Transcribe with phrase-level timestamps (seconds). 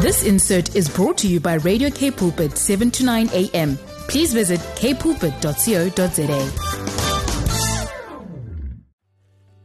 [0.00, 3.76] This insert is brought to you by Radio K Pulpit 7 to 9 a.m.
[4.06, 6.52] Please visit kpulpit.co.za.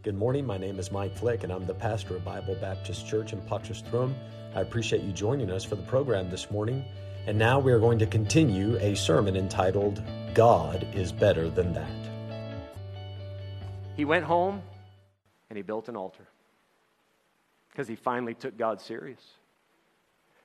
[0.01, 0.47] Good morning.
[0.47, 4.15] My name is Mike Fluech, and I'm the pastor of Bible Baptist Church in Potchefstroom.
[4.55, 6.83] I appreciate you joining us for the program this morning.
[7.27, 10.01] And now we are going to continue a sermon entitled
[10.33, 12.09] God is Better Than That.
[13.95, 14.63] He went home
[15.51, 16.25] and he built an altar
[17.69, 19.21] because he finally took God serious.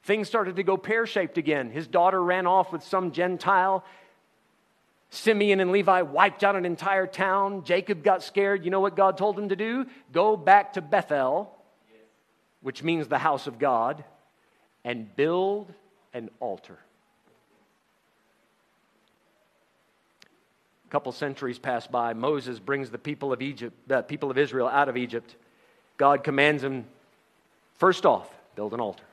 [0.04, 1.70] Things started to go pear shaped again.
[1.70, 3.84] His daughter ran off with some Gentile.
[5.10, 7.64] Simeon and Levi wiped out an entire town.
[7.64, 8.64] Jacob got scared.
[8.64, 9.86] You know what God told him to do?
[10.12, 11.54] Go back to Bethel,
[12.60, 14.04] which means the house of God,
[14.84, 15.72] and build
[16.14, 16.78] an altar.
[20.86, 22.14] A couple centuries pass by.
[22.14, 25.34] Moses brings the people of Egypt, the people of Israel out of Egypt.
[25.98, 26.86] God commands him,
[27.74, 29.04] first off, build an altar,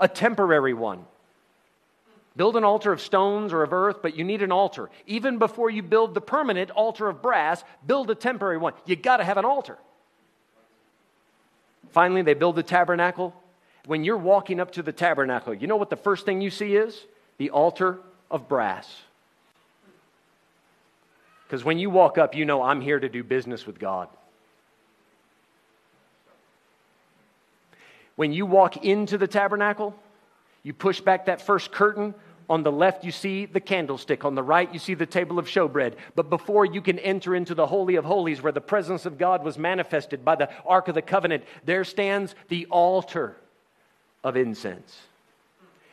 [0.00, 1.04] a temporary one.
[2.36, 4.90] Build an altar of stones or of earth, but you need an altar.
[5.06, 8.74] Even before you build the permanent altar of brass, build a temporary one.
[8.86, 9.76] You got to have an altar.
[11.90, 13.34] Finally, they build the tabernacle.
[13.86, 16.76] When you're walking up to the tabernacle, you know what the first thing you see
[16.76, 17.04] is?
[17.38, 17.98] The altar
[18.30, 19.02] of brass.
[21.46, 24.08] Because when you walk up, you know I'm here to do business with God.
[28.18, 29.94] When you walk into the tabernacle,
[30.64, 32.16] you push back that first curtain.
[32.50, 34.24] On the left, you see the candlestick.
[34.24, 35.94] On the right, you see the table of showbread.
[36.16, 39.44] But before you can enter into the Holy of Holies, where the presence of God
[39.44, 43.36] was manifested by the Ark of the Covenant, there stands the altar
[44.24, 44.98] of incense.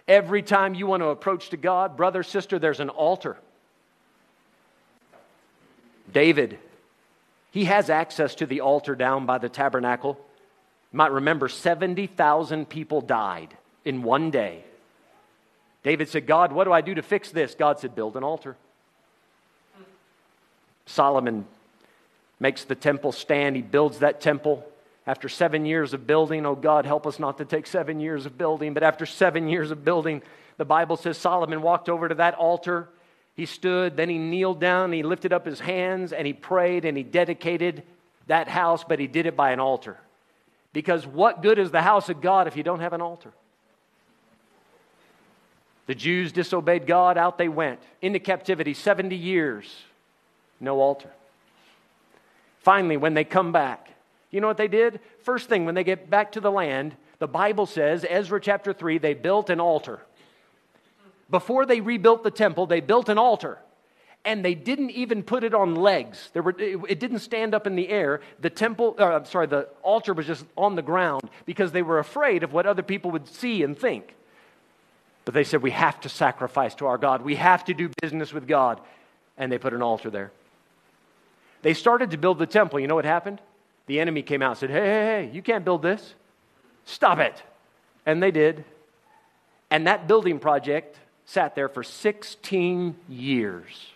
[0.07, 3.37] Every time you want to approach to God, brother, sister, there's an altar.
[6.11, 6.57] David,
[7.51, 10.19] he has access to the altar down by the tabernacle.
[10.95, 14.63] You might remember 70,000 people died in one day.
[15.83, 17.53] David said, God, what do I do to fix this?
[17.53, 18.55] God said, build an altar.
[20.85, 21.43] Solomon
[22.39, 23.57] makes the temple stand.
[23.57, 24.65] He builds that temple.
[25.05, 28.37] After seven years of building, oh God, help us not to take seven years of
[28.37, 30.21] building, but after seven years of building,
[30.55, 32.87] the Bible says Solomon walked over to that altar
[33.35, 36.95] he stood, then he kneeled down, he lifted up his hands, and he prayed and
[36.95, 37.83] he dedicated
[38.27, 39.97] that house, but he did it by an altar.
[40.75, 43.31] Because what good is the house of God if you don't have an altar?
[45.85, 49.73] The Jews disobeyed God, out they went into captivity 70 years,
[50.59, 51.11] no altar.
[52.59, 53.87] Finally, when they come back,
[54.31, 54.99] you know what they did?
[55.23, 58.97] First thing, when they get back to the land, the Bible says, Ezra chapter 3,
[58.97, 60.01] they built an altar.
[61.29, 63.59] Before they rebuilt the temple, they built an altar.
[64.25, 66.29] And they didn't even put it on legs.
[66.33, 68.21] There were, it, didn't stand up in the air.
[68.39, 71.99] The temple, uh, I'm sorry, the altar was just on the ground because they were
[71.99, 74.15] afraid of what other people would see and think.
[75.25, 77.23] But they said, We have to sacrifice to our God.
[77.23, 78.81] We have to do business with God.
[79.37, 80.31] And they put an altar there.
[81.61, 82.79] They started to build the temple.
[82.79, 83.41] You know what happened?
[83.87, 86.15] The enemy came out and said, Hey, hey, hey, you can't build this.
[86.85, 87.41] Stop it.
[88.05, 88.63] And they did.
[89.69, 93.91] And that building project sat there for 16 years.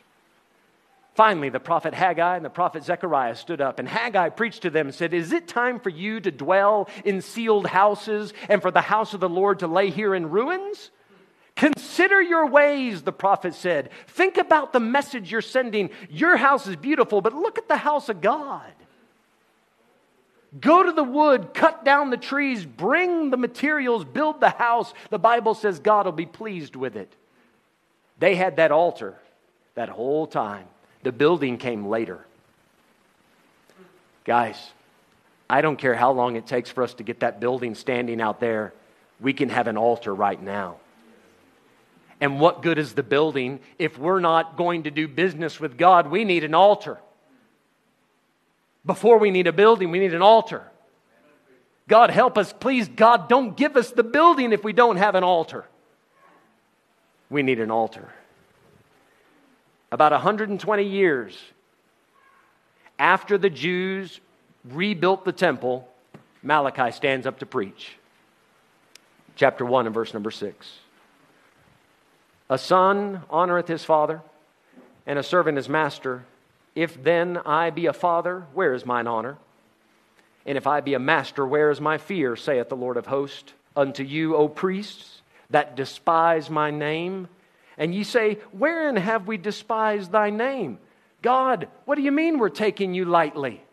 [1.20, 4.88] Finally, the prophet Haggai and the prophet Zechariah stood up, and Haggai preached to them
[4.88, 8.80] and said, Is it time for you to dwell in sealed houses and for the
[8.80, 10.92] house of the Lord to lay here in ruins?
[11.58, 13.90] Consider your ways, the prophet said.
[14.08, 15.90] Think about the message you're sending.
[16.10, 18.72] Your house is beautiful, but look at the house of God.
[20.58, 24.94] Go to the wood, cut down the trees, bring the materials, build the house.
[25.10, 27.14] The Bible says God will be pleased with it.
[28.20, 29.18] They had that altar
[29.76, 30.68] that whole time.
[31.04, 32.26] The building came later.
[34.26, 34.72] Guys,
[35.50, 38.40] I don't care how long it takes for us to get that building standing out
[38.40, 38.74] there.
[39.20, 40.78] We can have an altar right now.
[42.22, 46.12] And what good is the building if we're not going to do business with God?
[46.12, 47.00] We need an altar.
[48.86, 50.64] Before we need a building, we need an altar.
[51.88, 52.54] God, help us.
[52.54, 55.66] Please, God, don't give us the building if we don't have an altar.
[57.30, 58.10] We need an altar.
[59.92, 61.38] About 120 years
[63.00, 64.20] after the Jews
[64.66, 65.88] rebuilt the temple,
[66.44, 67.98] Malachi stands up to preach.
[69.36, 70.80] Chapter 1 and verse number 6.
[72.50, 74.22] A son honoreth his father,
[75.06, 76.26] and a servant his master.
[76.76, 79.38] If then I be a father, where is mine honor?
[80.46, 83.54] And if I be a master, where is my fear, saith the Lord of hosts?
[83.76, 87.28] Unto you, O priests, that despise my name.
[87.80, 90.78] And ye say, Wherein have we despised thy name?
[91.24, 93.64] God, what do you mean we're taking you lightly?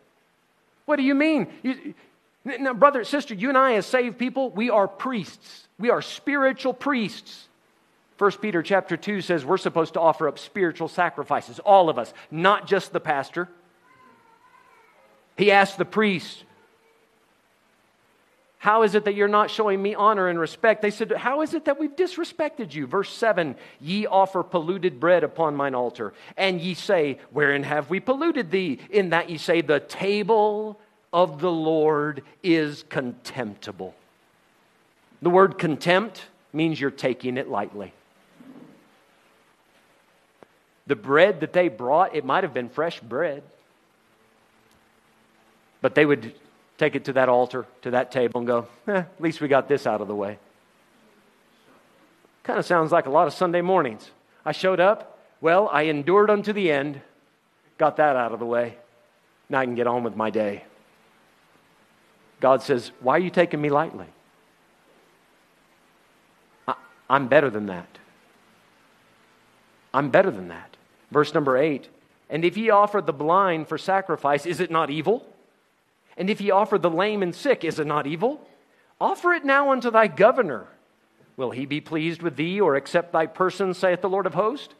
[0.85, 1.47] What do you mean?
[1.61, 1.93] You,
[2.45, 5.67] Now, brother, sister, you and I, as saved people, we are priests.
[5.77, 7.47] We are spiritual priests.
[8.17, 12.13] 1 Peter chapter 2 says we're supposed to offer up spiritual sacrifices, all of us,
[12.31, 13.47] not just the pastor.
[15.37, 16.43] He asked the priest,
[18.59, 20.81] How is it that you're not showing me honor and respect?
[20.81, 22.87] They said, How is it that we've disrespected you?
[22.87, 27.99] Verse 7 Ye offer polluted bread upon mine altar, and ye say, Wherein have we
[27.99, 28.79] polluted thee?
[28.89, 30.79] In that ye say, The table
[31.13, 33.93] of the Lord is contemptible.
[35.21, 37.93] The word contempt means you're taking it lightly.
[40.87, 43.43] The bread that they brought, it might have been fresh bread.
[45.81, 46.33] But they would
[46.77, 49.67] take it to that altar, to that table, and go, eh, at least we got
[49.67, 50.37] this out of the way.
[52.43, 54.09] Kind of sounds like a lot of Sunday mornings.
[54.45, 57.01] I showed up, well, I endured unto the end,
[57.77, 58.77] got that out of the way.
[59.49, 60.63] Now I can get on with my day.
[62.39, 64.05] God says, Why are you taking me lightly?
[66.67, 66.75] I,
[67.09, 67.97] I'm better than that.
[69.93, 70.77] I'm better than that.
[71.11, 71.89] Verse number eight.
[72.29, 75.25] And if ye offer the blind for sacrifice, is it not evil?
[76.17, 78.41] And if ye offer the lame and sick, is it not evil?
[78.99, 80.67] Offer it now unto thy governor.
[81.37, 84.73] Will he be pleased with thee or accept thy person, saith the Lord of hosts?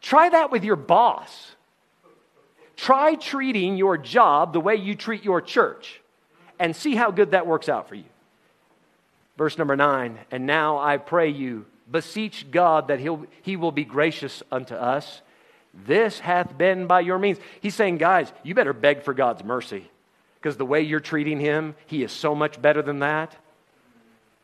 [0.00, 1.52] Try that with your boss.
[2.76, 6.00] Try treating your job the way you treat your church
[6.58, 8.04] and see how good that works out for you.
[9.36, 13.84] Verse number nine, and now I pray you, beseech God that he'll, he will be
[13.84, 15.22] gracious unto us.
[15.72, 17.38] This hath been by your means.
[17.60, 19.88] He's saying, guys, you better beg for God's mercy
[20.40, 23.34] because the way you're treating him, he is so much better than that.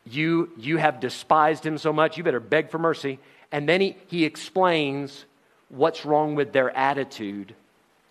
[0.05, 3.19] You, you have despised him so much, you better beg for mercy.
[3.51, 5.25] And then he, he explains
[5.69, 7.55] what's wrong with their attitude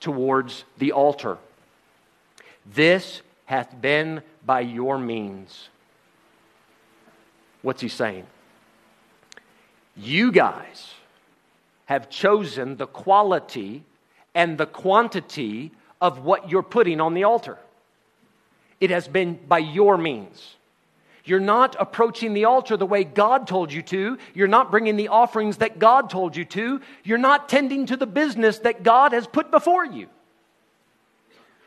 [0.00, 1.38] towards the altar.
[2.66, 5.68] This hath been by your means.
[7.62, 8.26] What's he saying?
[9.96, 10.94] You guys
[11.86, 13.84] have chosen the quality
[14.34, 15.70] and the quantity
[16.00, 17.58] of what you're putting on the altar.
[18.84, 20.56] It has been by your means.
[21.24, 24.18] You're not approaching the altar the way God told you to.
[24.34, 26.82] You're not bringing the offerings that God told you to.
[27.02, 30.08] You're not tending to the business that God has put before you.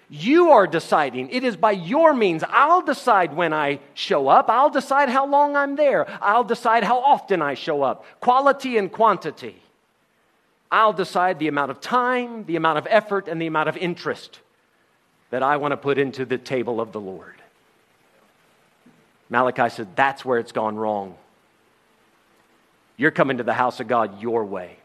[0.10, 1.32] You are deciding.
[1.32, 2.44] It is by your means.
[2.50, 4.48] I'll decide when I show up.
[4.48, 6.06] I'll decide how long I'm there.
[6.22, 8.06] I'll decide how often I show up.
[8.20, 9.60] Quality and quantity.
[10.72, 14.40] I'll decide the amount of time, the amount of effort, and the amount of interest
[15.30, 17.36] that I want to put into the table of the Lord.
[19.30, 21.16] Malachi said, That's where it's gone wrong.
[22.96, 24.78] You're coming to the house of God your way.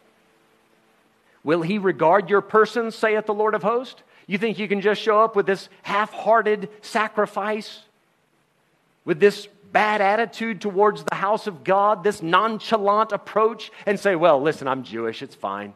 [1.44, 4.02] Will he regard your person, saith the Lord of hosts?
[4.26, 7.80] You think you can just show up with this half hearted sacrifice?
[9.04, 14.40] With this bad attitude towards the house of God, this nonchalant approach, and say, well,
[14.40, 15.72] listen, I'm Jewish, it's fine.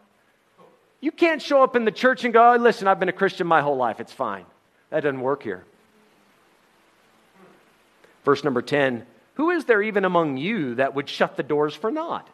[1.01, 3.63] You can't show up in the church and go, listen, I've been a Christian my
[3.63, 4.45] whole life, it's fine.
[4.97, 5.63] That doesn't work here.
[8.25, 9.05] Verse number 10
[9.35, 12.27] Who is there even among you that would shut the doors for naught?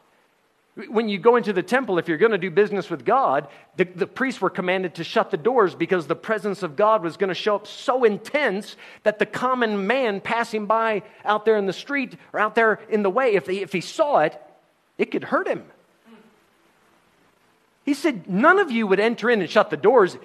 [0.88, 3.82] When you go into the temple, if you're going to do business with God, the,
[3.82, 7.30] the, priests were commanded to shut the doors because the presence of God was going
[7.30, 11.72] to show up so intense that the common man passing by out there in the
[11.72, 14.40] street or out there in the way, if if he saw it,
[14.98, 15.64] it could hurt him.
[17.84, 20.16] He said, None of you would enter in and shut the doors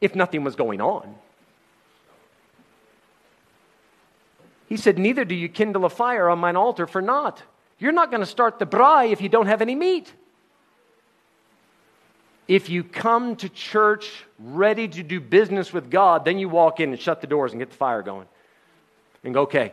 [0.00, 1.14] if nothing was going on.
[4.68, 7.42] He said, Neither do you kindle a fire on mine altar for naught.
[7.78, 10.12] You're not going to start the braai if you don't have any meat.
[12.46, 16.90] If you come to church ready to do business with God, then you walk in
[16.90, 18.26] and shut the doors and get the fire going.
[19.22, 19.72] And go, okay,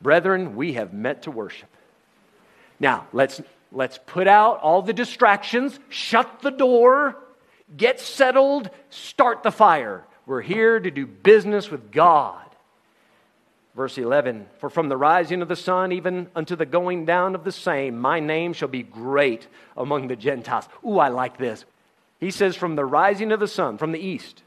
[0.00, 1.68] brethren, we have met to worship.
[2.78, 3.40] Now, let's,
[3.72, 7.16] let's put out all the distractions, shut the door,
[7.76, 10.04] get settled, start the fire.
[10.26, 12.40] We're here to do business with God.
[13.74, 17.44] Verse 11 For from the rising of the sun even unto the going down of
[17.44, 20.68] the same, my name shall be great among the Gentiles.
[20.86, 21.64] Ooh, I like this.
[22.20, 24.42] He says, From the rising of the sun, from the east,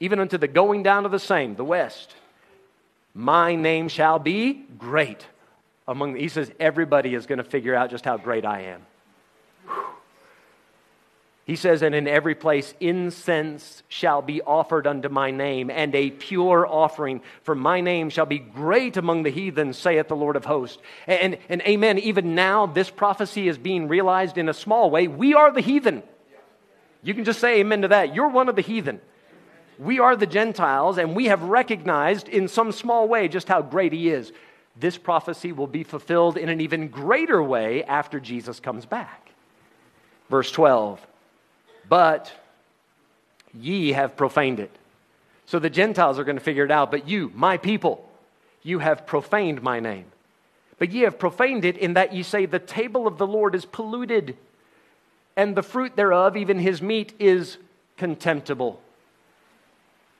[0.00, 2.14] even unto the going down of the same, the west,
[3.14, 5.26] my name shall be great
[5.86, 6.14] among.
[6.14, 6.20] the.
[6.20, 8.86] He says, Everybody is going to figure out just how great I am.
[11.50, 16.12] He says, And in every place incense shall be offered unto my name, and a
[16.12, 20.44] pure offering, for my name shall be great among the heathen, saith the Lord of
[20.44, 20.78] hosts.
[21.08, 25.08] And, and amen, even now this prophecy is being realized in a small way.
[25.08, 26.04] We are the heathen.
[27.02, 28.14] You can just say amen to that.
[28.14, 29.00] You're one of the heathen.
[29.76, 33.92] We are the Gentiles, and we have recognized in some small way just how great
[33.92, 34.32] He is.
[34.76, 39.32] This prophecy will be fulfilled in an even greater way after Jesus comes back.
[40.28, 41.04] Verse 12
[41.90, 42.32] But
[43.52, 44.70] ye have profaned it.
[45.46, 48.08] So the Gentiles are going to figure it out, but you, my people,
[48.62, 50.04] you have profaned my name.
[50.78, 53.64] But ye have profaned it in that ye say, The table of the Lord is
[53.64, 54.36] polluted,
[55.36, 57.58] and the fruit thereof, even his meat, is
[57.96, 58.80] contemptible.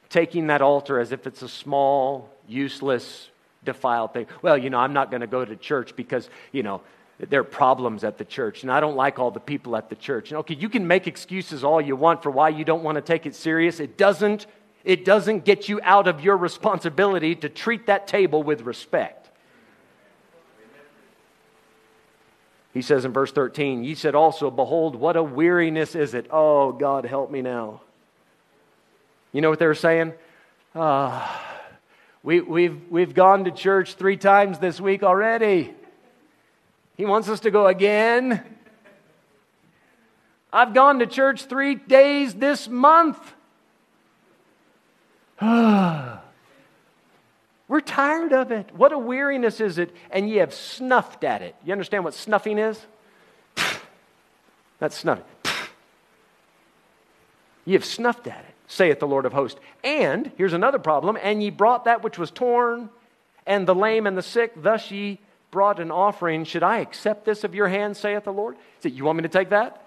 [0.09, 3.31] Taking that altar as if it's a small, useless,
[3.65, 4.27] defiled thing.
[4.43, 6.81] Well, you know, I'm not going to go to church because, you know,
[7.29, 9.97] there are problems at the church, and I don't like all the people at the
[9.97, 10.31] church.
[10.31, 13.03] And okay, you can make excuses all you want for why you don't want to
[13.03, 13.81] take it serious.
[13.81, 14.47] It doesn't,
[14.85, 19.29] it doesn't get you out of your responsibility to treat that table with respect.
[22.73, 26.27] He says in verse 13, Ye said also, Behold, what a weariness is it.
[26.31, 27.83] Oh, God, help me now.
[29.33, 30.15] You know what they were saying?
[30.75, 31.47] Ah.
[32.23, 35.75] We, we've, we've gone to church three times this week already.
[37.00, 38.42] He wants us to go again.
[40.52, 43.16] I've gone to church three days this month.
[45.40, 46.21] We're
[47.83, 48.75] tired of it.
[48.76, 49.97] What a weariness is it?
[50.11, 51.57] And ye have snuffed at it.
[51.64, 52.78] You understand what snuffing is?
[54.78, 55.25] That's snuffing.
[57.64, 59.59] Ye have snuffed at it saith the Lord of hosts.
[59.83, 62.90] And, here's another problem, and ye brought that which was torn,
[63.47, 65.19] and the lame and the sick, thus ye
[65.50, 66.45] brought an offering.
[66.45, 68.57] Should I accept this of your hand, saith the Lord?
[68.78, 69.83] Is it, you want me to take that?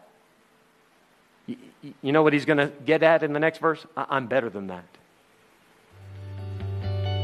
[1.48, 3.86] You, know what he's going to get at in the next verse?
[3.98, 4.86] I'm better than that.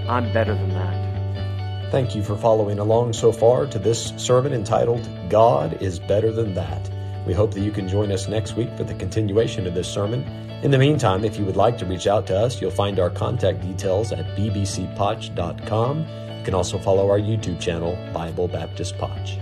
[0.09, 1.91] I'm better than that.
[1.91, 6.53] Thank you for following along so far to this sermon entitled, God is Better Than
[6.55, 6.91] That.
[7.25, 10.23] We hope that you can join us next week for the continuation of this sermon.
[10.61, 13.09] In the meantime, if you would like to reach out to us, you'll find our
[13.09, 16.05] contact details at bbcpoch.com.
[16.49, 19.37] Can also follow our YouTube channel, Bible Baptist Poch.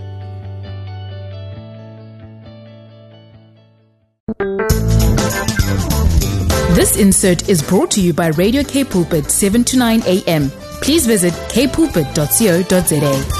[6.76, 10.50] This insert is brought to you by Radio K Pulpit 7 to 9 a.m.
[10.82, 13.37] Please visit kpulpit.co.za.